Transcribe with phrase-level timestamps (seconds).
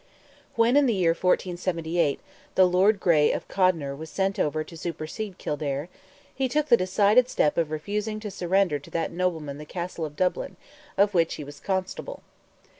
[0.55, 2.19] When in the year 1478
[2.55, 5.89] the Lord Grey of Codner was sent over to supersede Kildare,
[6.33, 10.15] he took the decided step of refusing to surrender to that nobleman the Castle of
[10.15, 10.55] Dublin,
[10.97, 12.23] of which he was Constable.